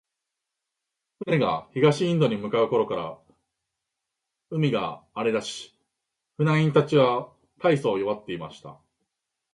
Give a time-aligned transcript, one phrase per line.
[1.27, 3.19] 船が東インドに向う頃から、
[4.49, 5.77] 海が荒れだし、
[6.39, 8.79] 船員たちは大そう弱っていました。